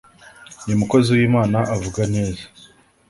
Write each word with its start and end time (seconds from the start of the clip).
Uyu 0.65 0.79
mukozi 0.81 1.09
w'Imana 1.17 1.59
avuga 1.75 2.01
neza 2.13 2.43